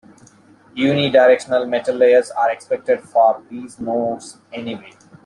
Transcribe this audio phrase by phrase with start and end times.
[0.77, 4.93] Unidirectional metal layers are expected for these nodes anyway.